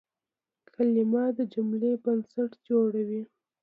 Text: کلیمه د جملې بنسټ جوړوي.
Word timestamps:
کلیمه 0.75 1.23
د 1.37 1.39
جملې 1.53 1.91
بنسټ 2.03 2.51
جوړوي. 2.67 3.23